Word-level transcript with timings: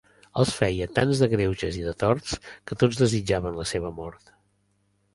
Els 0.43 0.53
feia 0.59 0.87
tants 0.99 1.21
de 1.25 1.29
greuges 1.35 1.79
i 1.83 1.87
de 1.89 1.95
torts 2.05 2.33
que 2.71 2.81
tots 2.85 3.05
desitjaven 3.05 3.63
la 3.63 3.71
seva 3.77 3.97
mort. 4.03 4.39